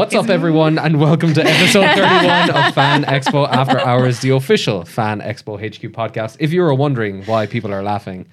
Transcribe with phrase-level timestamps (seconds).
[0.00, 4.82] What's up, everyone, and welcome to episode 31 of Fan Expo After Hours, the official
[4.86, 6.38] Fan Expo HQ podcast.
[6.40, 8.26] If you were wondering why people are laughing,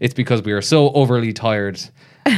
[0.00, 1.80] it's because we are so overly tired,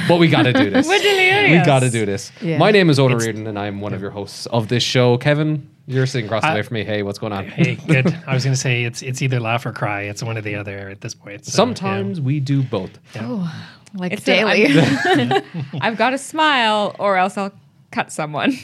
[0.07, 0.87] but we got to do this.
[0.87, 1.63] We're delirious.
[1.63, 2.31] We got to do this.
[2.41, 2.59] Yeah.
[2.59, 5.19] My name is Oda Reardon, and I'm one of your hosts of this show.
[5.19, 6.85] Kevin, you're sitting across the way from me.
[6.85, 7.45] Hey, what's going on?
[7.45, 8.07] Hey, good.
[8.29, 10.03] I was going to say it's it's either laugh or cry.
[10.03, 11.45] It's one or the other at this point.
[11.45, 13.01] So, Sometimes we do both.
[13.19, 13.53] Oh,
[13.95, 14.69] like It's daily.
[15.81, 17.53] I've got to smile or else I'll
[17.91, 18.57] cut someone.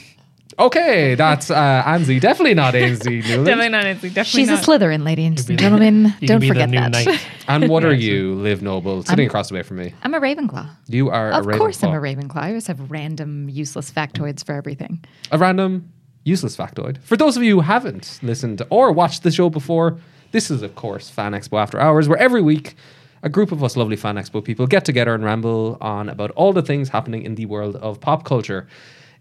[0.59, 2.21] Okay, that's uh, Anzi.
[2.21, 3.47] Definitely not Ainsley Newland.
[3.47, 4.09] definitely not Nancy.
[4.11, 4.57] Definitely She's a.
[4.63, 6.15] Slytherin, ladies and the- gentlemen.
[6.21, 6.91] Don't forget that.
[6.93, 7.21] knight.
[7.49, 9.95] And what are you, Liv Noble, sitting across the way from me?
[10.05, 10.69] I'm a Ravenclaw.
[10.89, 12.29] You are Of a course, I'm a Ravenclaw.
[12.29, 12.37] Ravenclaw.
[12.37, 15.03] I always have random, useless factoids for everything.
[15.33, 15.91] a random
[16.25, 16.99] useless factoid.
[17.03, 19.99] For those of you who haven't listened or watched the show before,
[20.31, 22.77] this is of course Fan Expo After Hours, where every week
[23.25, 26.53] a group of us lovely Fan Expo people get together and ramble on about all
[26.53, 28.69] the things happening in the world of pop culture.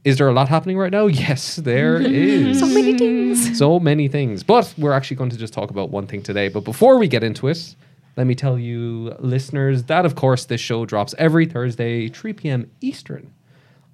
[0.03, 1.07] Is there a lot happening right now?
[1.21, 2.59] Yes, there is.
[2.59, 3.57] So many things.
[3.57, 4.43] So many things.
[4.43, 6.47] But we're actually going to just talk about one thing today.
[6.47, 7.75] But before we get into it,
[8.17, 12.71] let me tell you, listeners, that of course this show drops every Thursday, 3 p.m.
[12.81, 13.31] Eastern.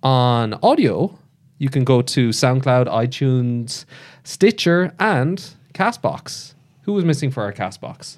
[0.02, 1.18] On audio,
[1.58, 3.86] you can go to SoundCloud, iTunes,
[4.24, 6.54] Stitcher, and Castbox.
[6.84, 8.18] Who was missing for our Castbox?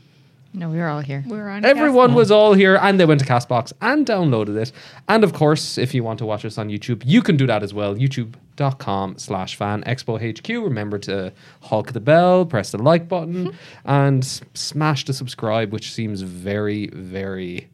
[0.52, 1.24] No, we were all here.
[1.28, 4.72] We're on Everyone was all here and they went to Castbox and downloaded it.
[5.08, 7.62] And of course, if you want to watch us on YouTube, you can do that
[7.62, 7.96] as well.
[7.96, 10.50] YouTube.com slash fan expo HQ.
[10.50, 15.94] Remember to hulk the bell, press the like button, and s- smash the subscribe, which
[15.94, 17.70] seems very, very,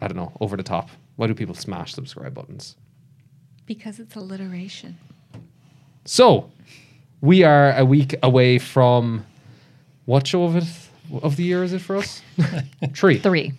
[0.00, 0.90] I don't know, over the top.
[1.14, 2.76] Why do people smash subscribe buttons?
[3.66, 4.98] because it's alliteration.
[6.04, 6.50] So,
[7.20, 9.24] we are a week away from
[10.06, 10.64] what show of it
[11.22, 12.22] of the year is it for us?
[12.94, 13.18] Three.
[13.18, 13.52] Three.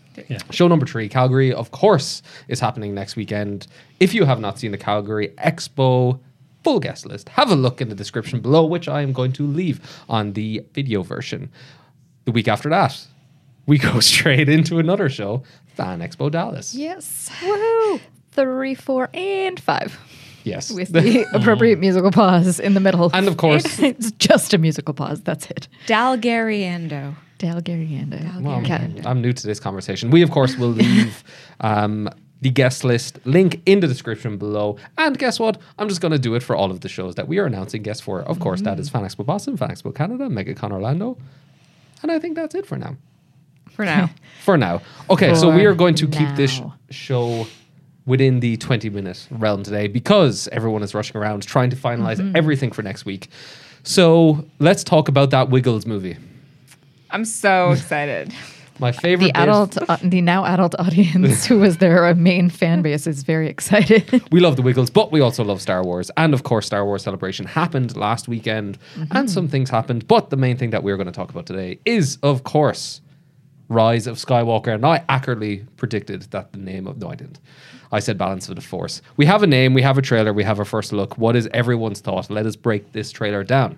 [0.51, 3.67] Show number three, Calgary, of course, is happening next weekend.
[3.99, 6.19] If you have not seen the Calgary Expo
[6.63, 9.47] full guest list, have a look in the description below, which I am going to
[9.47, 11.49] leave on the video version.
[12.25, 13.07] The week after that,
[13.65, 15.43] we go straight into another show,
[15.75, 16.75] Fan Expo Dallas.
[16.75, 17.29] Yes.
[17.41, 18.01] Woohoo!
[18.31, 19.97] Three, four, and five.
[20.43, 20.71] Yes.
[20.71, 23.09] With the appropriate musical pause in the middle.
[23.13, 25.21] And of course- it's just a musical pause.
[25.21, 25.67] That's it.
[25.87, 27.15] Dalgariando.
[27.39, 28.41] Dalgariando.
[28.41, 29.01] Well, Okay.
[29.05, 30.11] I'm new to this conversation.
[30.11, 31.23] We, of course, will leave
[31.61, 32.09] um,
[32.41, 34.77] the guest list link in the description below.
[34.97, 35.57] And guess what?
[35.79, 37.81] I'm just going to do it for all of the shows that we are announcing
[37.83, 38.21] guests for.
[38.21, 41.17] Of course, that is Fan Expo Boston, Fan Expo Canada, MegaCon Orlando.
[42.03, 42.95] And I think that's it for now.
[43.71, 44.09] For now.
[44.43, 44.81] For now.
[45.09, 46.75] Okay, so we are going to keep this now.
[46.89, 47.47] show
[48.05, 52.35] within the 20 minute realm today because everyone is rushing around trying to finalize Mm-hmm.
[52.35, 53.27] everything for next week.
[53.83, 56.17] So let's talk about that Wiggles movie.
[57.11, 58.33] I'm so excited.
[58.79, 62.81] My favorite The adult, uh, the now adult audience who was their uh, main fan
[62.81, 64.23] base is very excited.
[64.31, 66.09] We love the Wiggles, but we also love Star Wars.
[66.17, 68.79] And of course, Star Wars Celebration happened last weekend,
[69.11, 70.07] and some things happened.
[70.07, 73.01] But the main thing that we're going to talk about today is, of course,
[73.71, 74.73] Rise of Skywalker.
[74.73, 76.97] And I accurately predicted that the name of.
[76.97, 77.39] No, I didn't.
[77.91, 79.01] I said Balance of the Force.
[79.17, 81.17] We have a name, we have a trailer, we have a first look.
[81.17, 82.29] What is everyone's thought?
[82.29, 83.77] Let us break this trailer down.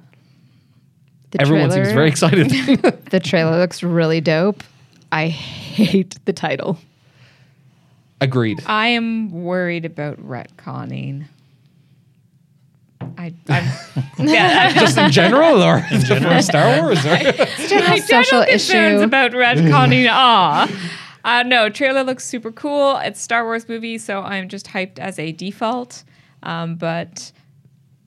[1.32, 2.52] The Everyone seems very excited.
[3.10, 4.64] The trailer looks really dope.
[5.12, 6.80] I hate the title.
[8.22, 8.64] Agreed.
[8.66, 11.26] I am worried about retconning.
[13.18, 13.66] I, I'm,
[14.28, 17.06] yeah, Just in general, or for Star Wars?
[17.06, 17.18] Or?
[17.18, 19.04] General special general concerns issue.
[19.04, 20.08] about retconning.
[20.10, 20.70] Ah,
[21.26, 22.98] uh, no, trailer looks super cool.
[22.98, 26.04] It's Star Wars movie, so I'm just hyped as a default.
[26.44, 27.32] Um, but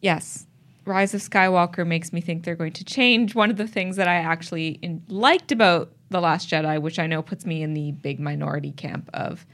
[0.03, 0.47] yes,
[0.85, 3.35] Rise of Skywalker makes me think they're going to change.
[3.35, 7.07] One of the things that I actually in, liked about the Last Jedi, which I
[7.07, 9.47] know puts me in the big minority camp of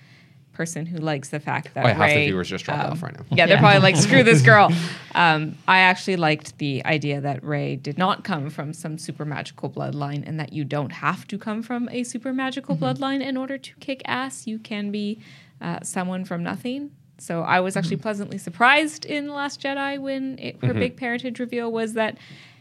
[0.52, 3.18] person who likes the fact that Oh, half the viewers just dropped um, off right
[3.18, 3.24] now.
[3.30, 3.60] Yeah, they're Yeah.
[3.60, 4.70] probably like, screw this girl.
[5.14, 9.68] Um, I actually liked the idea that Rey did not come from some super magical
[9.68, 13.58] bloodline and that you don't have to come from a super magical bloodline in order
[13.58, 14.46] to kick ass.
[14.46, 15.20] You can be
[15.60, 16.93] uh, someone from nothing.
[17.19, 21.38] So I was actually pleasantly surprised in The Last Jedi when it, her big parentage
[21.38, 22.16] reveal was that,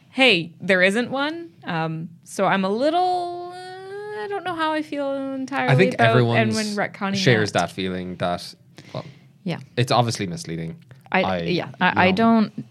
[0.09, 1.53] hey, there isn't one.
[1.63, 3.55] Um, so I'm a little.
[4.21, 7.51] I don't know how I feel entirely I think about everyone and when retconning shares
[7.53, 8.53] that feeling that,
[8.93, 9.05] well,
[9.43, 9.59] Yeah.
[9.77, 10.77] it's obviously misleading.
[11.11, 12.65] I, I- yeah, I, I don't.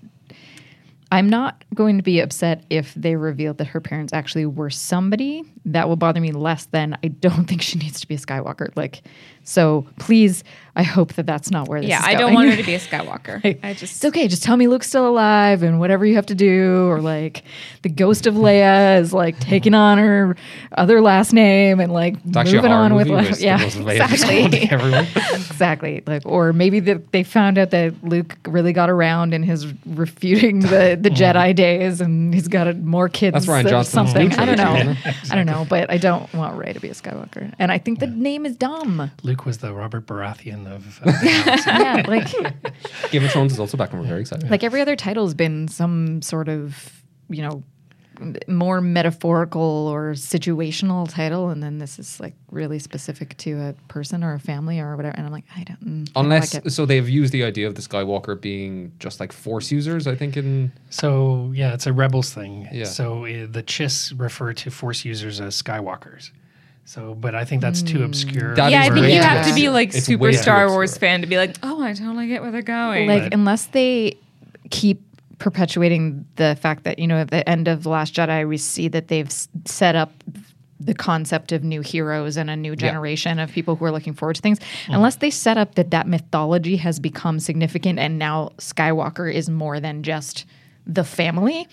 [1.12, 5.42] I'm not going to be upset if they reveal that her parents actually were somebody.
[5.64, 8.68] That will bother me less than I don't think she needs to be a Skywalker.
[8.76, 9.02] Like,
[9.44, 10.44] so please,
[10.76, 11.90] I hope that that's not where this is.
[11.90, 13.42] Yeah, I don't want her to be a Skywalker.
[13.42, 14.28] Like, I just it's okay.
[14.28, 17.42] Just tell me Luke's still alive and whatever you have to do, or like
[17.82, 20.36] the ghost of Leia is like taking on her
[20.72, 23.28] other last name and like It's actually moving on with movie.
[23.28, 23.40] life.
[23.40, 24.68] Yeah, the most available exactly.
[24.70, 25.06] everyone.
[25.32, 26.02] exactly.
[26.06, 30.60] Like, or maybe that they found out that Luke really got around in his refuting
[30.60, 33.34] the the Jedi days, and he's got a, more kids.
[33.34, 34.32] That's Ryan or something.
[34.34, 34.94] I don't know.
[34.94, 35.00] trilogy,
[35.30, 37.98] I don't know, but I don't want Rey to be a Skywalker, and I think
[37.98, 39.10] the name is dumb.
[39.22, 41.00] Luke was the Robert Baratheon of.
[41.04, 42.30] Uh, yeah, like
[43.10, 44.50] Game of Thrones is also back, and we're very excited.
[44.50, 47.62] like every other title's been some sort of you know
[48.46, 54.22] more metaphorical or situational title and then this is like really specific to a person
[54.22, 56.66] or a family or whatever and i'm like i don't, mm, I don't Unless, like
[56.66, 56.70] it.
[56.70, 60.06] so they've used the idea of the Skywalker being just like Force users.
[60.06, 62.68] I think in So yeah, it's a rebels thing.
[62.70, 62.84] Yeah.
[62.84, 66.30] So uh, the Chiss refer to Force users as Skywalkers.
[66.90, 68.04] So, but I think that's too hmm.
[68.06, 68.56] obscure.
[68.56, 70.68] That yeah, I think you have to be like It's super Star.
[70.68, 73.06] Wars fan to be like, oh, I totally get where they're going.
[73.06, 74.18] like But- unless they
[74.70, 75.00] keep
[75.38, 78.88] perpetuating the fact that you know at the end of the last jedi we see
[78.88, 80.12] that they've s- set up
[80.78, 84.36] the concept of new heroes and a new generation of people who are looking forward
[84.36, 84.92] to things mm-hmm.
[84.92, 89.80] unless they set up that that mythology has become significant and now skywalker is more
[89.80, 90.44] than just
[90.86, 91.66] the family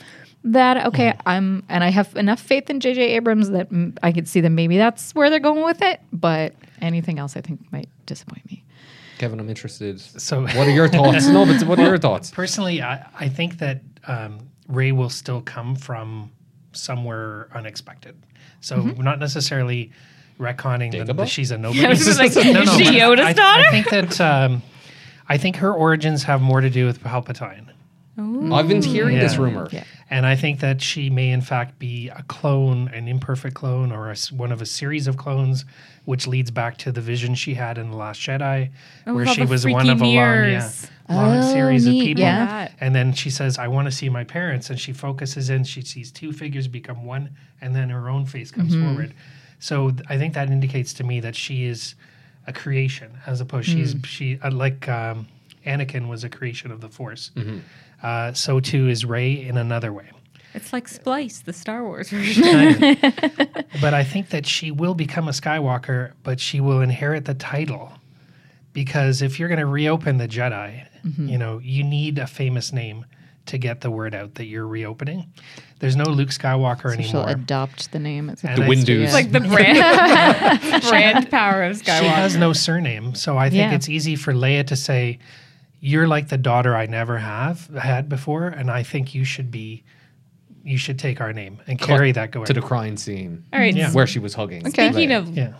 [0.43, 4.27] that okay i'm and i have enough faith in jj abrams that mm, i could
[4.27, 7.89] see that maybe that's where they're going with it but anything else i think might
[8.05, 8.63] disappoint me
[9.17, 9.99] Kevin, I'm interested.
[9.99, 11.25] So- what are your thoughts?
[11.27, 12.29] no, but what are your thoughts?
[12.29, 14.37] Personally, I, I think that um,
[14.67, 16.31] Rey will still come from
[16.71, 18.15] somewhere unexpected.
[18.61, 19.01] So Mm-hmm.
[19.01, 19.91] not necessarily
[20.39, 21.85] retconning that, that she's a nobody.
[21.85, 23.63] I was just like, is she but Yoda's I, daughter?
[23.67, 24.61] I think that um,
[25.27, 27.69] I think her origins have more to do with Palpatine.
[28.17, 29.69] I've been hearing this rumor.
[29.71, 29.83] Yeah.
[30.09, 34.07] And I think that she may, in fact, be a clone, an imperfect clone, or
[34.09, 35.65] a s one of a series of clones,
[36.05, 38.69] which leads back to the vision she had in The Last Jedi,
[39.05, 40.71] Oh, where she was one freaky of a long, yeah,
[41.09, 42.23] long Oh, series neat, of people.
[42.23, 42.69] yeah.
[42.79, 44.69] And then she says, I want to see my parents.
[44.69, 47.29] And she focuses in, she sees two figures become one,
[47.61, 48.85] and then her own face comes Mm-hmm.
[48.87, 49.13] forward.
[49.59, 51.95] So th- I think that indicates to me that she is
[52.47, 54.05] a creation, as opposed she's Mm.
[54.05, 55.27] she uh, like um,
[55.65, 57.31] Anakin was a creation of the Force.
[57.35, 57.57] Mm-hmm.
[58.03, 60.09] Uh, so too is Rey in another way.
[60.53, 62.97] It's like Splice, the Star Wars version.
[63.81, 67.93] but I think that she will become a Skywalker, but she will inherit the title.
[68.73, 71.29] Because if you're going to reopen the Jedi, Mm-hmm.
[71.29, 73.05] you know, you need a famous name
[73.45, 75.31] to get the word out that you're reopening.
[75.79, 77.29] There's no Luke Skywalker So she'll anymore.
[77.29, 78.29] adopt the name.
[78.29, 79.03] It's And The I- Windows.
[79.03, 81.99] It's like the brand brand power of Skywalker.
[81.99, 83.73] She has no surname, so I think Yeah.
[83.75, 85.19] it's easy for Leia to say,
[85.79, 89.83] "You're like the daughter I never have had before, and I think you should be,
[90.63, 93.75] you should take our name and carry that going." to the crying scene All right.
[93.75, 93.91] Yeah.
[93.91, 94.67] where she was hugging.
[94.67, 94.91] Okay.
[94.91, 95.17] Speaking Leia.
[95.19, 95.53] of yeah.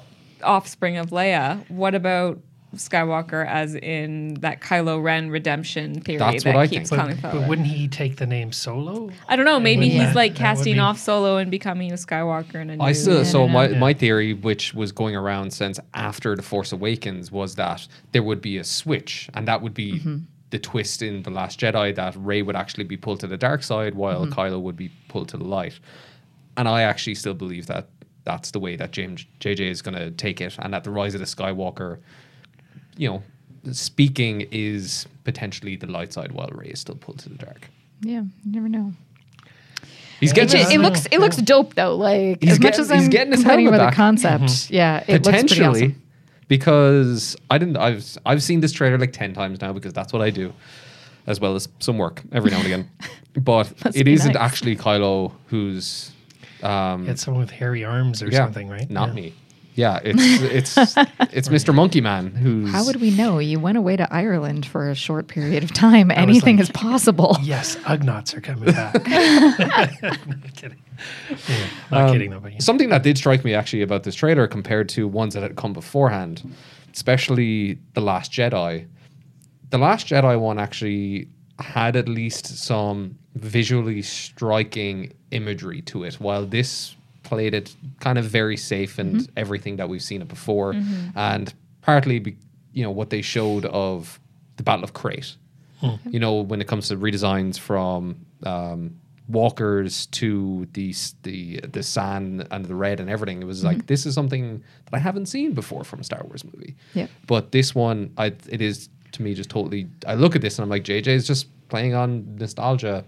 [0.43, 2.39] offspring of Leia, what about
[2.77, 6.99] Skywalker as in that Kylo Ren redemption theory That's that what I keeps think.
[7.01, 7.39] coming But, forward?
[7.41, 9.09] but wouldn't he take the name Solo?
[9.27, 9.59] I don't know.
[9.59, 12.69] Maybe wouldn't he's that- like that casting be- off Solo and becoming a Skywalker in
[12.69, 12.83] a new.
[12.83, 13.77] I still, so my, no.
[13.79, 18.41] my theory, which was going around since after The Force Awakens, was that there would
[18.41, 20.17] be a switch, and that would be Mm-hmm.
[20.51, 23.63] the twist in The Last Jedi that Rey would actually be pulled to the dark
[23.63, 24.39] side while Mm-hmm.
[24.39, 25.79] Kylo would be pulled to the light.
[26.55, 27.87] And I actually still believe that
[28.23, 31.13] that's the way that James JJ is going to take it, and that the rise
[31.15, 31.99] of the Skywalker,
[32.97, 33.23] you know,
[33.73, 37.69] speaking is potentially the light side while Rey is still pulled to the dark.
[38.01, 38.93] yeah, you never know.
[40.19, 41.95] He's getting it, his- looks it looks dope though.
[41.95, 43.95] Like He's as much as he's I'm getting his complaining helmet about the back.
[43.95, 46.01] concept, yeah, it looks pretty potentially awesome.
[46.47, 50.21] because I didn't I've I've seen this trailer like 10 times now because that's what
[50.23, 50.53] I do
[51.27, 52.89] as well as some work every now and again
[53.35, 54.41] but Must it be isn't nice.
[54.41, 56.11] actually Kylo who's
[56.63, 58.89] um It's someone with hairy arms or yeah, something, right?
[58.89, 59.13] not Yeah.
[59.13, 59.33] me
[59.77, 60.77] yeah it's it's
[61.31, 61.73] it's Mr.
[61.73, 63.39] Monkey Man who's How would we know?
[63.39, 66.11] You went away to Ireland for a short period of time.
[66.11, 67.37] Anything like- is possible.
[67.43, 68.93] Yes, Ugnaughts are coming back.
[70.27, 70.81] not kidding.
[71.47, 71.55] Yeah,
[71.91, 72.59] not Um, kidding though, but yeah.
[72.59, 75.71] Something that did strike me actually about this trailer compared to ones that had come
[75.71, 76.43] beforehand,
[76.93, 78.87] especially The Last Jedi.
[79.69, 81.29] The Last Jedi one actually
[81.59, 86.95] had at least some visually striking imagery to it, while this
[87.27, 89.31] played it kind of very safe and mm-hmm.
[89.35, 90.73] everything that we've seen it before.
[90.73, 91.17] Mm-hmm.
[91.17, 92.37] And partly, be,
[92.71, 94.19] you know, what they showed of
[94.55, 95.35] the Battle of Crait.
[95.81, 95.95] Hmm.
[96.09, 102.47] You know, when it comes to redesigns from um, walkers to the the the sand
[102.49, 103.85] and the red and everything, it was like mm-hmm.
[103.85, 106.75] this is something that I haven't seen before from a Star Wars movie.
[106.93, 107.07] Yeah.
[107.27, 109.87] But this one, I it is to me just totally.
[110.07, 113.03] I look at this and I'm like, JJ is just playing on nostalgia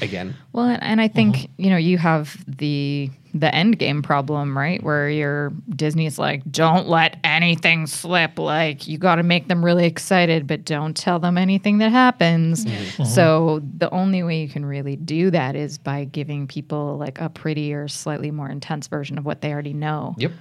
[0.00, 0.36] again.
[0.52, 1.46] Well, and, and I think uh-huh.
[1.56, 4.82] you know you have the the end game problem, right?
[4.82, 8.38] Where your Disney's like, don't let anything slip.
[8.38, 12.64] Like you got to make them really excited, but don't tell them anything that happens.
[12.64, 13.04] Uh-huh.
[13.04, 17.28] So the only way you can really do that is by giving people like a
[17.28, 20.14] prettier, slightly more intense version of what they already know.
[20.18, 20.32] Yep.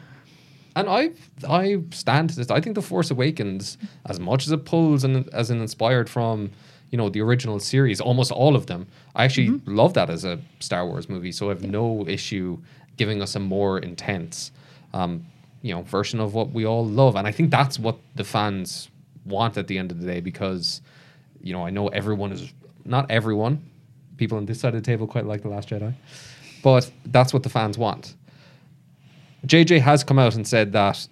[0.75, 1.11] And I
[1.47, 2.49] I stand to this.
[2.49, 6.51] I think the Force Awakens, as much as it pulls and as an inspired from,
[6.93, 8.85] you know, the original series, almost all of them.
[9.15, 11.31] I actually love that as a Star Wars movie.
[11.31, 12.59] So I have no issue
[12.97, 14.51] giving us a more intense,
[14.93, 15.25] um,
[15.63, 17.15] you know, version of what we all love.
[17.15, 18.91] And I think that's what the fans
[19.25, 20.83] want at the end of the day because,
[21.41, 22.53] you know, I know everyone is
[22.85, 23.67] not everyone.
[24.17, 25.95] People on this side of the table quite like the Last Jedi,
[26.61, 28.13] but that's what the fans want.
[29.47, 31.07] JJ has come out and said that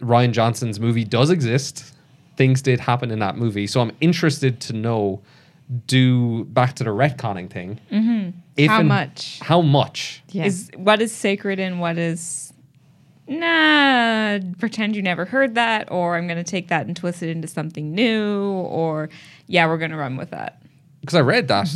[0.00, 1.94] Rian Johnson's movie does exist.
[2.42, 3.68] Things did happen in that movie.
[3.68, 5.22] So I'm interested to know
[5.86, 7.78] do back to the retconning thing.
[7.92, 8.66] Mm-hmm.
[8.66, 9.38] How much?
[9.40, 10.24] How much?
[10.30, 10.46] Yeah.
[10.46, 12.52] Is what is sacred and what is
[13.28, 14.40] nah?
[14.58, 17.46] Pretend you never heard that, or I'm going to take that and twist it into
[17.46, 19.08] something new, or
[19.46, 20.60] yeah, we're going to run with that.
[21.00, 21.68] Because I read that.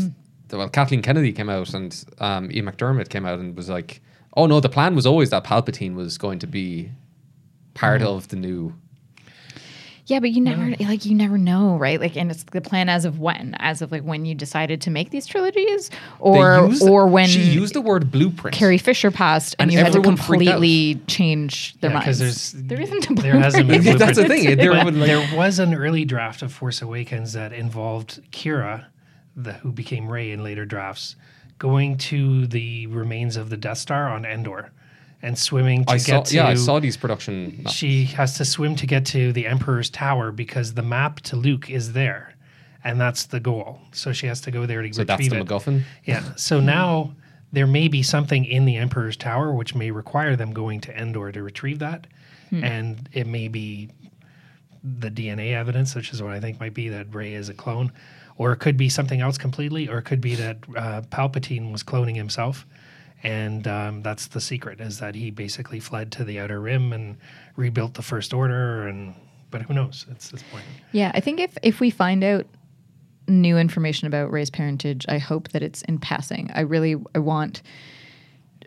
[0.50, 4.00] Well, Kathleen Kennedy came out and um, Ian McDiarmid came out and was like,
[4.36, 6.90] oh no, the plan was always that Palpatine was going to be
[7.74, 8.74] part of the new.
[10.08, 12.00] Yeah, but you never like you never know, right?
[12.00, 14.90] Like, and it's the plan as of when, as of like when you decided to
[14.90, 18.56] make these trilogies, or used- or when she used the word blueprint.
[18.56, 20.52] Carrie Fisher passed, and, And you had to everyone freaked out.
[20.60, 22.52] completely change their Yeah, 'cause minds.
[22.52, 23.22] there's- there isn't a blueprint.
[23.32, 23.98] there hasn't been blueprint.
[23.98, 24.56] That's the thing.
[24.56, 28.84] There would, like- there was an early draft of Force Awakens that involved Kira,
[29.34, 31.16] the who became Rey in later drafts,
[31.58, 34.70] going to the remains of the Death Star on Endor,
[35.22, 36.22] and swimming to I get saw.
[36.22, 36.34] to.
[36.34, 37.64] Yeah, I saw these production.
[37.66, 41.70] She has to swim to get to the Emperor's Tower because the map to Luke
[41.70, 42.34] is there,
[42.84, 43.80] and that's the goal.
[43.92, 45.58] So she has to go there to so that's retrieve the it.
[45.58, 45.82] MacGuffin.
[46.04, 46.22] Yeah.
[46.36, 47.14] So now
[47.52, 51.32] there may be something in the Emperor's Tower which may require them going to Endor
[51.32, 52.06] to retrieve that.
[52.52, 53.90] And it may be
[54.84, 57.92] the DNA evidence, which is what I think might be that Rey is a clone.
[58.38, 61.82] Or it could be something else completely, or it could be that uh, Palpatine was
[61.82, 62.64] cloning himself.
[63.22, 67.16] And um, that's the secret is that he basically fled to the Outer Rim and
[67.56, 68.86] rebuilt the First Order.
[68.88, 69.14] And
[69.50, 70.06] but who knows?
[70.10, 70.64] It's this point.
[70.92, 72.46] Yeah, I think if if we find out
[73.28, 76.50] new information about Rey's parentage, I hope that it's in passing.
[76.54, 77.62] I really I want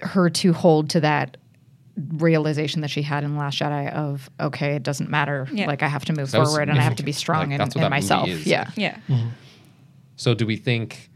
[0.02, 1.38] her to hold to that
[2.18, 5.48] realization that she had in Last Jedi of okay, it doesn't matter.
[5.52, 5.68] Yeah.
[5.68, 7.52] Like I have to move That was forward and I have to be strong Like,
[7.52, 8.30] in, that's what in that movie myself.
[8.30, 8.48] is.
[8.48, 8.70] Yeah.
[8.76, 8.98] Yeah.
[10.16, 11.10] So do we think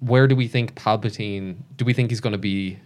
[0.00, 2.78] where do we think Palpatine do we think he's going to be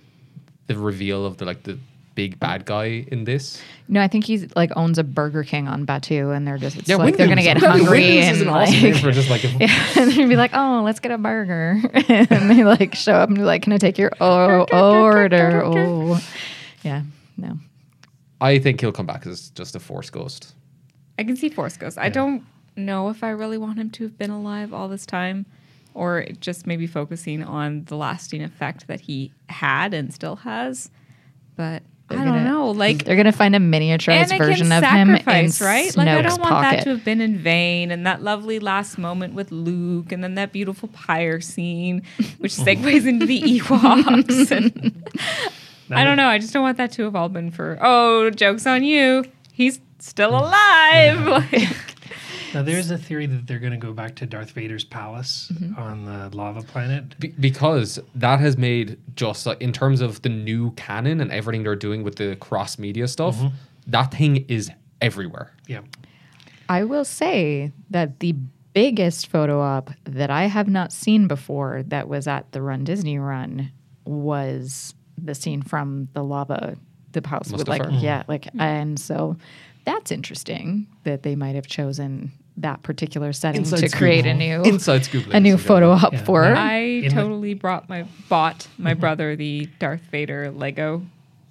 [0.66, 1.78] the reveal of the like the
[2.14, 3.60] big bad guy in this?
[3.88, 6.88] No, I think he's like owns a Burger King on Batuu and they're just it's
[6.88, 9.44] Yeah, like they're gonna get hungry is and an awesome name like for just like
[9.44, 13.14] a, Yeah, and they'd be like, "Oh, let's get a burger," and they like show
[13.14, 16.20] up and be like, "Can I take your o- order?" Oh,
[16.82, 17.02] yeah,
[17.36, 17.58] no.
[18.40, 20.54] I think he'll come back as just a force ghost.
[21.18, 21.96] I can see Force Ghost.
[21.96, 22.44] I don't
[22.76, 25.46] know if I really want him to have been alive all this time,
[25.94, 30.90] or just maybe focusing on the lasting effect that he had and still has.
[31.56, 32.70] But They're I don't gonna- know.
[32.72, 35.96] Like They're gonna find a miniaturized Anakin's version of him in sacrifice, right?
[35.96, 36.76] Like I don't want pocket.
[36.78, 37.90] that to have been in vain.
[37.90, 42.02] And that lovely last moment with Luke, and then that beautiful pyre scene,
[42.38, 44.50] which segues into the Ewoks.
[45.90, 46.28] And I don't know.
[46.28, 49.24] I just don't want that to have all been for oh, jokes on you.
[49.52, 51.26] He's still alive.
[51.52, 51.93] like,
[52.54, 55.78] Now there's a theory that they're going to go back to Darth Vader's palace Mm-hmm.
[55.78, 57.18] on the lava planet.
[57.18, 61.62] Be- because that has made just like in terms of the new canon and everything
[61.64, 63.36] they're doing with the cross media stuff,
[63.86, 64.70] that thing is
[65.00, 65.52] everywhere.
[65.66, 65.80] Yeah.
[66.68, 68.34] I will say that the
[68.72, 73.18] biggest photo op that I have not seen before that was at the Run Disney
[73.18, 73.70] Run
[74.04, 76.76] was the scene from the lava,
[77.12, 78.02] the house with like Mustafar?
[78.02, 79.36] yeah, like and so
[79.84, 83.98] that's interesting that they might have chosen that particular setting Inside to scoop.
[83.98, 85.26] create a new Inside scoop.
[85.32, 86.04] a new photo gentlemen.
[86.04, 86.24] op Yeah.
[86.24, 86.44] for.
[86.44, 91.02] I In the- totally brought my bought my brother the Darth Vader Lego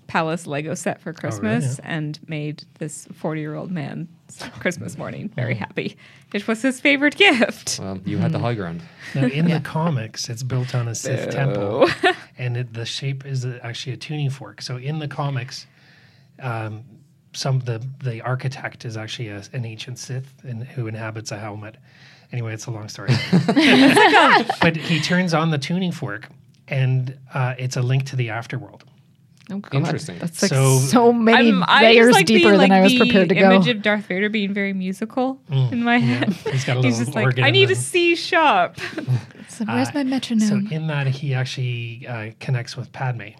[0.07, 4.07] Palace Lego set for Christmas and made this 40 year old man
[4.59, 5.95] Christmas morning very happy.
[6.33, 7.79] It was his favorite gift.
[7.81, 8.81] Well, you had the high ground.
[9.15, 11.87] Now in the comics, it's built on a Sith temple,
[12.37, 14.61] and it, the shape is actually a tuning fork.
[14.61, 15.67] So in the comics,
[16.39, 16.83] um,
[17.33, 21.77] some the the architect is actually a, an ancient Sith and who inhabits a helmet.
[22.31, 23.09] Anyway, it's a long story.
[24.61, 26.29] but he turns on the tuning fork,
[26.67, 28.81] and uh, it's a link to the afterworld.
[29.51, 29.73] Oh, God.
[29.73, 30.17] Interesting.
[30.19, 33.27] That's like so, So- many I'm- layers like the, deeper than like, I was prepared
[33.29, 33.49] to go.
[33.49, 36.31] The Image of Darth Vader being very musical in my head.
[36.31, 38.77] He's got a He's little just like, I need the- a C sharp.
[39.49, 40.67] So where's Uh, my metronome?
[40.69, 43.31] So in that, he actually uh, connects with Padme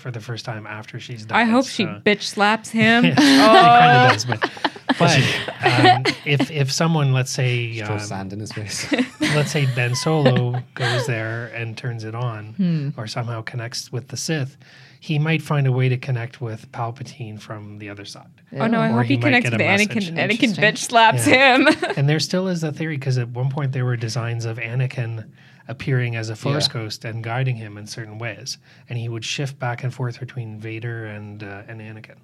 [0.00, 1.38] for the first time after she's done.
[1.38, 3.04] I hope she bitch slaps him.
[3.04, 4.50] He oh, kind of does, but,
[4.98, 5.16] but
[5.62, 8.90] um, if if someone, let's say, um, sand in his face.
[9.20, 12.88] let's say Ben Solo goes there and turns it on, Hmm.
[12.96, 14.56] or somehow connects with the Sith,
[14.98, 18.28] he might find a way to connect with Palpatine from the other side.
[18.58, 18.80] oh no!
[18.80, 19.94] I Or hope he he connects with a Anakin.
[19.94, 20.08] message.
[20.08, 21.56] and Anakin bitch slaps Yeah.
[21.58, 21.68] him.
[21.96, 25.26] And there still is a theory because at one point there were designs of Anakin
[25.70, 26.72] appearing as a Force Yeah.
[26.74, 28.58] ghost and guiding him in certain ways,
[28.88, 32.16] and he would shift back and forth between Vader and uh, and Anakin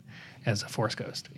[0.45, 1.29] as a Force ghost.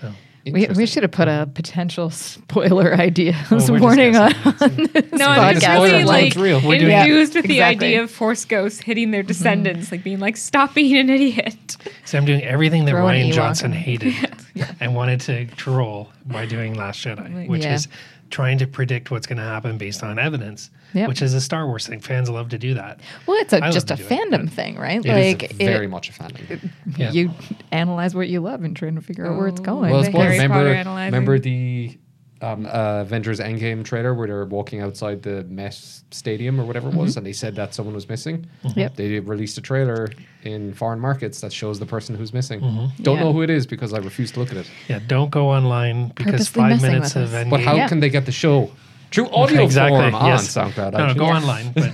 [0.00, 0.12] So
[0.44, 4.32] we, we should have put a potential spoiler idea Well, warning on.
[4.32, 5.12] discussing it.
[5.12, 6.60] no, I'm just really like alert's real.
[6.68, 7.86] We're doing- infused with the exactly.
[7.88, 12.18] idea of Force ghosts hitting their descendants, like being like, "Stop being an idiot." So
[12.18, 13.78] I'm doing everything that Throw Rian Johnson in.
[13.78, 14.14] hated
[14.80, 17.74] and wanted to troll by doing Last Jedi, which Yeah.
[17.74, 17.88] is
[18.34, 21.06] trying to predict what's going to happen based on evidence, Yep.
[21.08, 22.00] which is a Star Wars thing.
[22.00, 22.98] Fans love to do that.
[23.26, 24.98] Well, it's a, I love just a do it, fandom thing, right?
[24.98, 26.68] It is like It's very it- much a fandom.
[26.96, 27.12] Yeah.
[27.12, 27.30] you
[27.70, 29.64] analyze what you love and trying to figure out where it's Oh.
[29.64, 29.92] going.
[29.92, 31.96] Well, the spoiler, Harry remember, Potter remember the
[32.44, 35.74] um, uh, Avengers Endgame trailer where they were walking outside the Met
[36.10, 38.46] Stadium or whatever it was, and they said that someone was missing.
[38.76, 38.96] Yep.
[38.96, 40.10] They released a trailer
[40.42, 42.60] in foreign markets that shows the person who's missing.
[42.60, 43.02] Mm-hmm.
[43.02, 43.24] Don't Yeah.
[43.24, 44.70] know who it is because I refuse to look at it.
[44.88, 47.44] Yeah, don't go online because Purposely five minutes of us.
[47.44, 47.50] Endgame.
[47.50, 47.88] But how Yeah.
[47.88, 48.70] can they get the show?
[49.10, 50.48] True audio exactly form on yes.
[50.56, 50.92] SoundCloud.
[50.92, 51.36] No, no, go Yeah.
[51.36, 51.92] online, but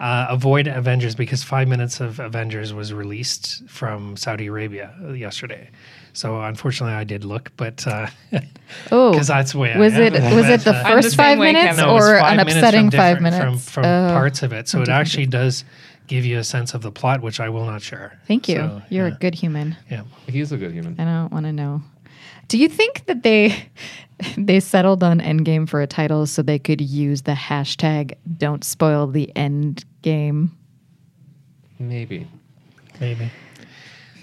[0.00, 5.70] uh, avoid Avengers because five minutes of Avengers was released from Saudi Arabia yesterday.
[6.16, 8.10] So unfortunately, I did look, but because
[8.90, 10.02] oh, that's the way I was am.
[10.14, 12.36] it was it the But, uh, I'm the first five minutes No, or five an
[12.38, 13.44] minutes upsetting from five minutes?
[13.44, 14.66] from, from Oh, parts of it.
[14.66, 15.64] So it actually does
[16.06, 18.18] give you a sense of the plot, which I will not share.
[18.26, 18.56] Thank you.
[18.56, 19.76] So, You're yeah, a good human.
[19.90, 20.04] yeah.
[20.26, 20.98] He is a good human.
[20.98, 21.82] I don't want to know.
[22.48, 23.68] Do you think that they
[24.38, 29.06] they settled on Endgame for a title so they could use the hashtag "Don't spoil
[29.06, 30.56] the end game"?
[31.78, 32.26] Maybe.
[33.00, 33.30] maybe.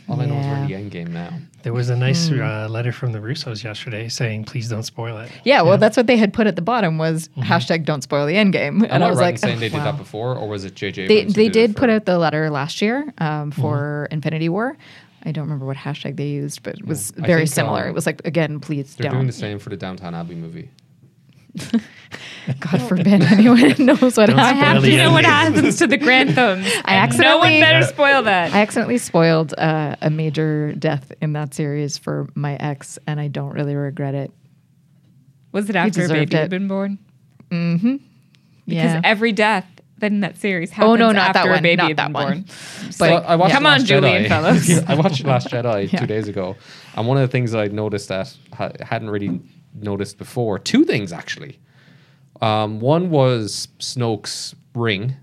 [0.09, 0.77] All I know is we're in the Yeah.
[0.77, 1.29] end game now.
[1.63, 2.41] There was a nice Hmm.
[2.41, 6.08] uh, letter from the Russos yesterday saying, "Please don't spoil it." Yeah, well, that's what
[6.08, 9.08] they had put at the bottom was hashtag "Don't spoil the end game," and I
[9.08, 9.86] I was right like, in saying oh, they did wow.
[9.86, 11.08] that before, or was it JJ?
[11.08, 14.77] They they it did put out the letter last year um, for Infinity War.
[15.25, 17.84] I don't remember what hashtag they used, but it was I very think, similar.
[17.84, 19.27] um, it was like again, please They're doing don't.
[19.27, 20.70] the same for the Downton Abbey movie.
[22.59, 26.66] God forbid anyone knows what Don't I have to know what happens to the Granthams.
[26.85, 28.53] I and no one accidentally- better spoil that.
[28.53, 33.27] I accidentally spoiled uh, a major death in that series for my ex, and I
[33.27, 34.31] don't really regret it.
[35.51, 36.39] Was it after a baby it.
[36.39, 36.98] had been born?
[37.50, 37.96] Mm-hmm.
[37.96, 39.01] Because Yeah.
[39.03, 39.66] every death
[40.01, 42.05] in that series happens Oh, no, not that after one, a baby not had that
[42.07, 42.25] been one.
[42.25, 42.46] born.
[42.87, 44.27] But So I watched Come on, Last Julian Jedi.
[44.27, 44.83] fellows.
[44.87, 46.00] I watched Last Jedi Yeah.
[46.00, 46.55] two days ago,
[46.96, 49.39] and one of the things I noticed that I hadn't really
[49.75, 51.59] noticed before, two things actually.
[52.42, 55.16] Um, one was Snoke's ring,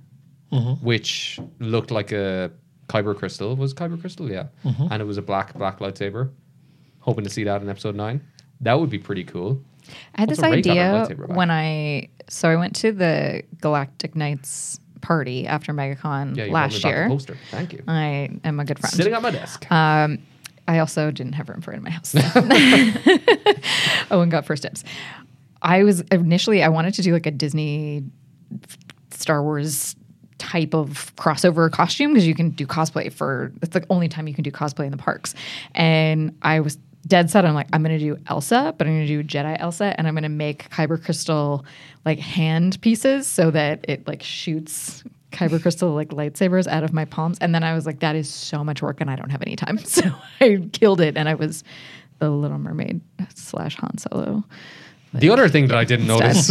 [0.53, 0.85] Mm-hmm.
[0.85, 2.51] which looked like a
[2.89, 3.55] kyber crystal.
[3.55, 4.29] Was kyber crystal?
[4.29, 4.89] Yeah, Mm-hmm.
[4.91, 6.31] and it was a black black lightsaber.
[7.01, 8.21] Hoping to see that in episode nine.
[8.61, 9.63] That would be pretty cool.
[10.17, 14.81] I had this Also, Rey idea when I so I went to the Galactic Nights
[15.03, 17.09] party after MegaCon Yeah, you brought me last back the year.
[17.09, 17.37] poster.
[17.53, 17.83] Thank you.
[17.89, 18.93] I am a good friend.
[18.95, 19.71] Sitting on my desk.
[19.71, 20.19] Um,
[20.69, 22.13] I also didn't have room for it in my house.
[24.11, 24.85] Owen got first dibs.
[25.63, 28.05] I was initially I wanted to do like a Disney
[29.11, 29.97] Star Wars
[30.39, 34.35] type of crossover costume because you can do cosplay for it's the only time you
[34.35, 35.35] can do cosplay in the parks.
[35.75, 39.23] And I was dead set on like I'm gonna do Elsa, but I'm gonna do
[39.23, 41.65] Jedi Elsa and I'm gonna make Kyber crystal
[42.05, 47.05] like hand pieces so that it like shoots kyber crystal like lightsabers out of my
[47.05, 47.39] palms.
[47.41, 49.57] And then I was like, that is so much work and I don't have any
[49.57, 49.79] time.
[49.85, 50.03] So
[50.41, 51.65] I killed it and I was
[52.21, 53.01] the Little Mermaid
[53.35, 54.45] slash Han Solo.
[55.13, 56.49] the other thing that I didn't notice.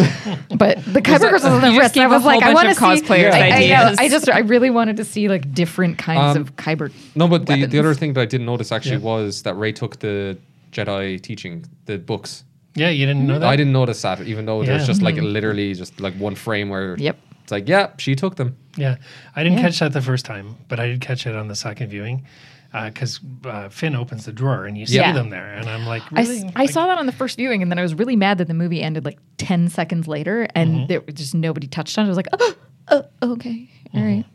[0.54, 2.98] But the kyber crystals on the wrist, I was like, I want bunch to of
[3.00, 3.96] see cosplayers I, I, know.
[3.98, 6.92] I just, I really wanted to see like different kinds Um, of kyber.
[7.16, 9.16] No, but the, the other thing that I didn't notice actually Yeah.
[9.16, 10.38] was that Rey took the
[10.74, 12.44] Jedi teaching, the books.
[12.76, 13.48] Yeah, you didn't know that.
[13.48, 16.96] I didn't notice that, even though there's just like literally just like one frame where
[17.00, 17.18] Yep.
[17.44, 18.58] it's like, yeah, she took them.
[18.76, 18.98] Yeah,
[19.36, 19.64] I didn't Yeah.
[19.66, 22.26] catch that the first time, but I did catch it on the second viewing
[22.72, 25.12] because uh, Finn opens the drawer and you see Yeah.
[25.14, 26.40] them there, and I'm like, I, really?
[26.44, 28.48] s- I saw that on the first viewing, and then I was really mad that
[28.48, 30.86] the movie ended like ten seconds later, and Mm-hmm.
[30.88, 32.08] there was just nobody touched on it.
[32.08, 32.56] I was like, oh,
[32.90, 33.04] oh
[33.34, 34.26] okay, all right.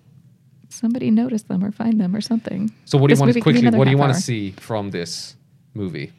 [0.68, 2.73] Somebody notice them or find them or something.
[2.85, 3.70] So what do you This want to quickly?
[3.70, 5.37] What do you want to see from this
[5.75, 6.12] movie?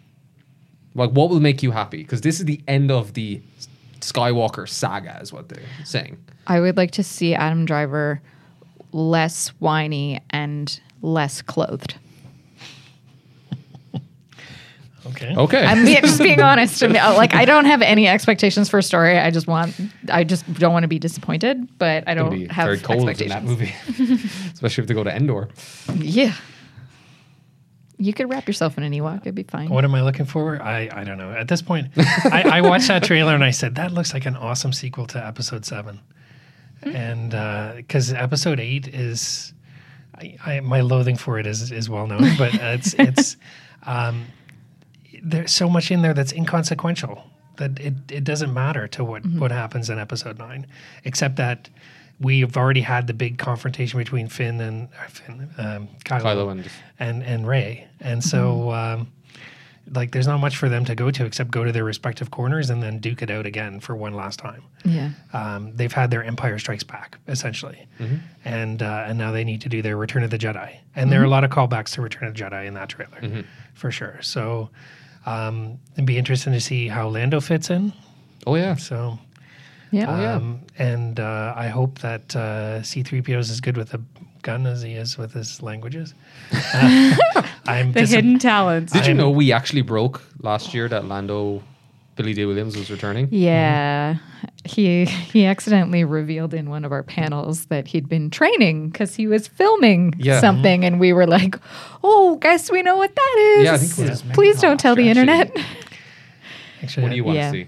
[0.94, 1.98] Like, what will make you happy?
[1.98, 3.42] Because this is the end of the
[4.00, 6.18] Skywalker saga, is what they're saying.
[6.48, 8.22] I would like to see Adam Driver
[8.94, 11.96] less whiny and less clothed.
[15.08, 15.36] Okay.
[15.36, 15.64] Okay.
[15.66, 16.82] I'm be- just being honest.
[16.84, 19.18] I mean, uh, like I don't have any expectations for a story.
[19.18, 19.76] I just want,
[20.12, 21.68] I just don't want to be disappointed.
[21.78, 23.32] But I It'll don't be have very cold in expectations.
[23.34, 24.20] that movie,
[24.54, 25.50] especially if they go to Endor.
[25.96, 26.34] Yeah,
[27.98, 29.22] you could wrap yourself in an Ewok.
[29.22, 29.70] It'd be fine.
[29.70, 30.62] What am I looking for?
[30.62, 31.32] I, I don't know.
[31.32, 34.36] At this point, I, I watched that trailer and I said, that looks like an
[34.36, 36.02] awesome sequel to episode seven.
[36.84, 37.32] And
[37.78, 39.54] because episode eight is,
[40.18, 43.38] I, I, my loathing for it is, is well known, but it's, it's,
[43.84, 44.26] um,
[45.24, 47.24] there's so much in there that's inconsequential
[47.58, 50.68] that it, it doesn't matter to what, what happens in episode nine,
[51.06, 51.70] except that
[52.20, 56.70] we've already had the big confrontation between Finn and uh, Finn, um, Kylo, Kylo and-
[57.00, 59.08] and and Rey, and so um,
[59.94, 62.70] like there's not much for them to go to except go to their respective corners
[62.72, 64.64] and then duke it out again for one last time.
[64.84, 67.88] yeah, Um, they've had their Empire Strikes Back essentially,
[68.44, 71.22] and uh, and now they need to do their Return of the Jedi, and there
[71.22, 74.18] are a lot of callbacks to Return of the Jedi in that trailer, for sure.
[74.22, 74.70] So
[75.26, 77.94] um, it'd be interesting to see how Lando fits in.
[78.48, 78.76] Oh yeah.
[78.76, 79.18] So
[79.92, 80.20] yeah.
[80.22, 80.34] yeah.
[80.36, 84.02] um, and uh, I hope that uh, C-3PO is as good with a
[84.42, 86.14] gun as he is with his languages.
[86.74, 87.16] Uh,
[87.68, 88.94] I'm The dis- hidden talents.
[88.94, 91.64] Did you I'm- know we actually broke last year that Lando,
[92.16, 93.28] Billy Dee Williams was returning?
[93.32, 94.16] Yeah,
[94.64, 99.28] he he accidentally revealed in one of our panels that he'd been training because he
[99.28, 100.40] was filming Yeah.
[100.40, 101.58] something, and we were like,
[102.04, 104.96] "Oh, guess we know what that is." Yeah, I think it was Please don't tell
[104.96, 105.52] the internet.
[106.82, 107.52] Actually, What do you want Yeah.
[107.52, 107.68] to see?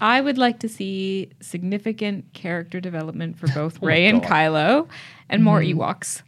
[0.00, 4.30] I would like to see significant character development for both Oh Rey and God.
[4.30, 4.88] Kylo
[5.30, 5.80] and more Mm-hmm.
[5.80, 6.22] Ewoks.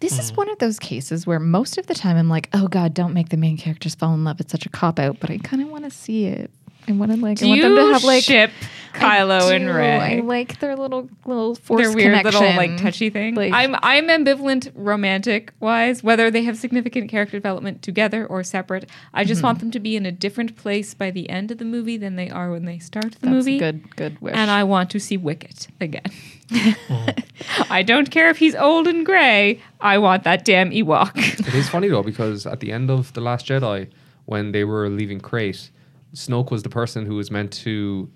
[0.00, 2.92] This is one of those cases where most of the time I'm like, "Oh God,
[2.94, 5.38] don't make the main characters fall in love." It's such a cop out, but I
[5.38, 6.50] kind of want to see it.
[6.88, 7.38] I want to like.
[7.38, 8.50] Do I want you them to have like ship
[8.92, 9.72] Kylo I and do.
[9.72, 10.18] Rey?
[10.18, 12.40] I like their little little force their weird connection.
[12.42, 13.34] little like touchy thing.
[13.34, 18.88] Like- I'm I'm ambivalent romantic wise, whether they have significant character development together or separate.
[19.12, 19.46] I just Mm-hmm.
[19.46, 22.16] want them to be in a different place by the end of the movie than
[22.16, 23.56] they are when they start the That's movie.
[23.56, 24.34] a good good wish.
[24.36, 26.04] And I want to see Wicket again.
[27.70, 29.60] I don't care if he's old and gray.
[29.80, 31.16] I want that damn Ewok.
[31.48, 33.88] It is funny though because at the end of the Last Jedi,
[34.26, 35.70] when they were leaving Crait,
[36.14, 38.10] Snoke was the person who was meant to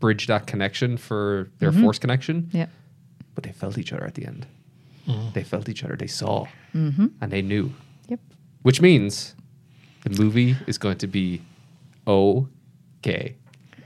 [0.00, 1.82] bridge that connection for their mm-hmm.
[1.82, 2.50] Force connection.
[2.52, 2.66] yeah.
[3.34, 4.46] But they felt each other at the end.
[5.08, 5.32] Mm-hmm.
[5.32, 5.96] They felt each other.
[5.96, 7.06] They saw, mm-hmm.
[7.20, 7.72] and they knew.
[8.08, 8.20] Yep.
[8.62, 9.34] Which means
[10.04, 11.42] the movie is going to be
[12.06, 13.36] okay.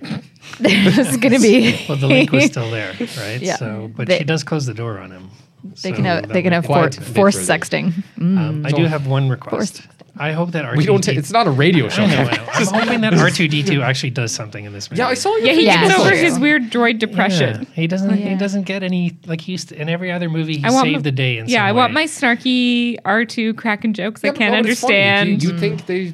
[0.61, 1.85] There's gonna be.
[1.89, 3.41] well, the link was still there, right?
[3.41, 3.57] Yeah.
[3.57, 5.31] So, but They- she does close the door on him.
[5.65, 7.05] They So can have they can have be for, quite good.
[7.17, 7.91] force literally.
[7.91, 8.05] sexting.
[8.21, 8.89] Um, I do mm.
[8.89, 9.83] have one request.
[9.83, 9.89] Force.
[10.19, 10.77] I hope that R2D2.
[10.77, 11.03] We don't.
[11.03, 12.03] T- it's not a radio show.
[12.03, 12.47] I know, I know.
[12.53, 14.99] I'm hoping that R2D2 actually does something in this movie.
[15.01, 15.37] yeah, I saw.
[15.37, 16.19] Yeah, he Yeah, gets over true.
[16.19, 17.61] his weird droid depression.
[17.63, 18.11] Yeah, he doesn't.
[18.11, 18.31] Oh, yeah.
[18.31, 20.57] He doesn't get any like he used to, in every other movie.
[20.59, 21.39] He I want saved my- the day.
[21.39, 24.71] In yeah, some I want my snarky R2 cracking jokes Yeah, I can't no, but
[24.71, 24.95] it's funny.
[24.97, 25.41] understand.
[25.41, 26.13] Do you, do you think they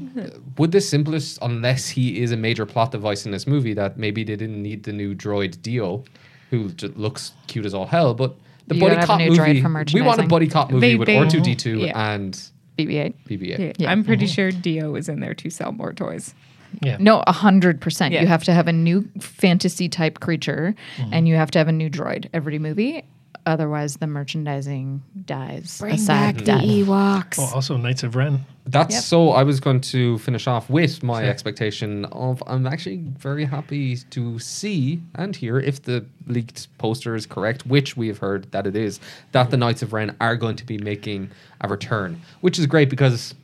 [0.59, 4.23] would the simplest, unless he is a major plot device in this movie, that maybe
[4.25, 6.05] they didn't need the new droid D-O,
[6.51, 8.37] who just looks cute as all hell, but
[8.69, 9.61] the You buddy gotta have a cop movie.
[9.63, 12.41] droid for we want a buddy cop movie They- with R two D two and
[12.79, 13.15] BB-8.
[13.29, 13.75] BB-8.
[13.79, 13.91] Yeah.
[13.91, 16.35] I'm pretty sure D-O is in there to sell more toys.
[16.83, 16.97] Yeah.
[16.99, 18.13] No, a hundred percent.
[18.15, 21.15] You have to have a new fantasy type creature, Mm-hmm.
[21.15, 23.05] and you have to have a new droid every movie.
[23.47, 25.83] Otherwise, the merchandising dies.
[25.85, 26.63] a sad death.
[26.63, 27.37] Ewoks.
[27.39, 28.47] Oh, also Knights of Ren.
[28.67, 29.03] That's Yep.
[29.03, 29.31] so.
[29.31, 31.31] I was going to finish off with my Sure.
[31.31, 32.43] expectation of.
[32.47, 37.97] I'm actually very happy to see and hear if the leaked poster is correct, which
[37.99, 38.99] we have heard that it is.
[39.33, 41.31] That the Knights of Ren are going to be making
[41.61, 43.35] a return, which is great because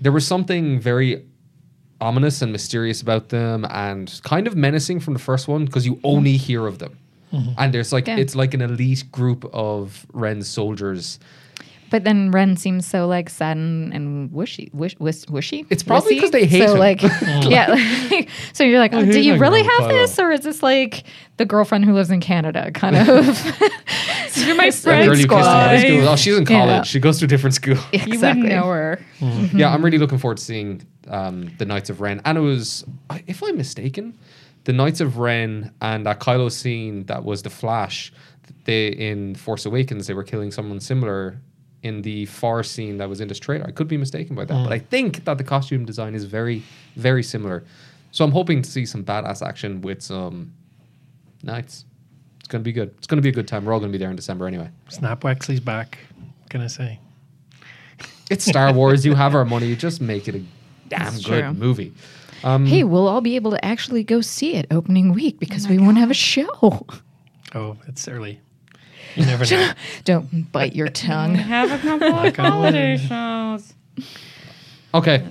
[0.00, 1.24] there was something very
[2.02, 5.98] ominous and mysterious about them, and kind of menacing from the first one because you
[6.04, 6.98] only hear of them.
[7.32, 7.52] Mm-hmm.
[7.58, 8.16] And there's like Yeah.
[8.18, 11.18] it's like an elite group of Ren soldiers
[11.90, 15.66] But then Ren seems so like sad and, and wishy, wish, wish, wishy.
[15.68, 16.78] It's probably because they hate so him.
[16.78, 17.02] like,
[17.48, 17.68] yeah.
[18.10, 19.88] like- so you're like, oh, do you really have Kylo.
[20.00, 21.04] this, or is this like
[21.36, 23.06] the girlfriend who lives in Canada kind of?
[24.36, 25.06] You're my friend.
[25.06, 25.88] girl you kissed in high squad.
[25.88, 26.08] school.
[26.08, 26.66] Oh, she's in college.
[26.68, 26.82] Yeah.
[26.82, 27.74] She goes to a different school.
[27.92, 28.42] You exactly.
[28.44, 28.98] wouldn't know her.
[29.20, 29.44] Mm-hmm.
[29.44, 29.58] Mm-hmm.
[29.58, 32.22] yeah, I'm really looking forward to seeing um, the Knights of Ren.
[32.24, 32.84] And it was,
[33.26, 34.16] if I'm mistaken,
[34.64, 38.12] the Knights of Ren and that Kylo scene that was the Flash.
[38.64, 41.40] They in Force Awakens they were killing someone similar
[41.82, 43.66] in the far scene that was in this trailer.
[43.66, 44.86] I could be mistaken by that, but I mm.
[44.86, 46.62] think that the costume design is very,
[46.94, 47.64] very similar.
[48.12, 50.52] So I'm hoping to see some badass action with some
[51.42, 51.84] knights.
[52.38, 52.94] It's gonna be good.
[52.98, 53.64] It's gonna be a good time.
[53.64, 54.70] We're all gonna be there in December anyway.
[54.88, 55.98] Snap Wexley's back.
[56.40, 57.00] What can I say?
[58.30, 59.04] It's Star Wars.
[59.04, 59.74] you have our money.
[59.74, 60.38] Just make it a
[60.88, 61.52] damn That's good true.
[61.52, 61.92] movie.
[62.44, 65.78] Um, hey, we'll all be able to actually go see it opening week because we
[65.78, 66.86] won't have a show.
[67.54, 68.40] Oh, it's early.
[69.14, 69.72] You never know.
[70.04, 71.34] Don't bite your tongue.
[71.34, 72.74] Have a couple of Knock on wood.
[72.74, 73.74] holiday shows.
[74.94, 75.26] Okay.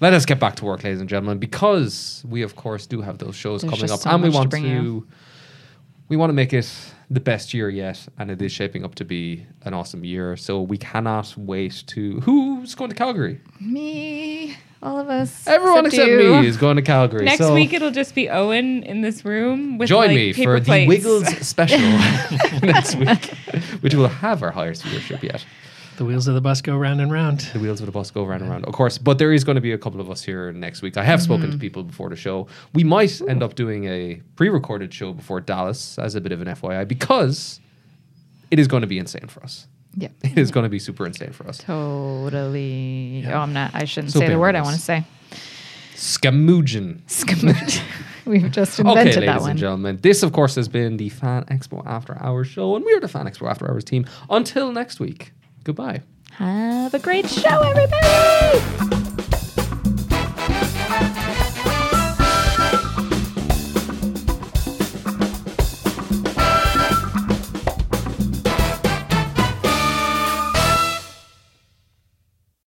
[0.00, 3.18] let us get back to work, ladies and gentlemen, because we, of course, do have
[3.18, 5.06] those shows There's coming up, so and we much to want bring to,
[6.08, 6.68] we want to make it
[7.08, 10.36] the best year yet, and it is shaping up to be an awesome year.
[10.36, 12.20] So we cannot wait to.
[12.20, 13.40] Who's going to Calgary?
[13.60, 15.46] Me, all of us.
[15.46, 16.40] Everyone except you.
[16.40, 17.24] me is going to Calgary.
[17.24, 20.58] Next so week it'll just be Owen in this room with join like, me paper
[20.58, 20.86] for the.
[20.86, 21.78] Wiggles special
[22.62, 23.24] next week,
[23.80, 25.44] which will have our highest viewership yet.
[25.96, 27.40] The wheels of the bus go round and round.
[27.52, 28.64] the wheels of the bus go round and round.
[28.64, 30.96] Of course, but there is going to be a couple of us here next week.
[30.96, 31.58] I have spoken to mm-hmm.
[31.58, 32.46] people before the show.
[32.72, 36.48] We might end up doing a pre-recorded show before Dallas as a bit of an
[36.48, 37.60] FYI because
[38.50, 39.66] it is going to be insane for us.
[39.96, 40.08] Yeah.
[40.22, 41.58] It is going to be super insane for us.
[41.58, 43.24] Totally.
[43.26, 43.72] Oh, I'm not.
[43.74, 45.04] I shouldn't So say the word I want to say.
[45.94, 47.00] Scamoogin.
[47.08, 47.82] Scamoot.
[48.26, 49.50] We've just Okay, invented ladies that one.
[49.50, 53.00] and gentlemen, this of course has been the Fan Expo After Hours show, and we're
[53.00, 54.06] the Fan Expo After Hours team.
[54.30, 55.32] Until next week,
[55.64, 56.02] goodbye.
[56.32, 58.99] Have a great show, everybody.